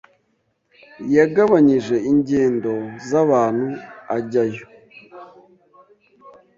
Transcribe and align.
yagabanyije 1.17 1.95
ingendo 2.11 2.73
z'abantu 3.09 3.67
ajyayo 4.15 4.65